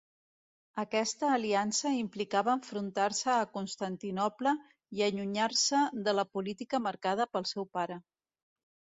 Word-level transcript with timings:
Aquesta 0.83 1.27
aliança 1.33 1.89
implicava 1.97 2.55
enfrontar-se 2.59 3.27
a 3.33 3.51
Constantinoble 3.57 4.53
i 4.99 5.03
allunyar-se 5.09 5.83
de 6.07 6.15
la 6.21 6.25
política 6.39 6.81
marcada 6.87 7.29
pel 7.37 7.47
seu 7.51 7.69
pare. 7.79 7.99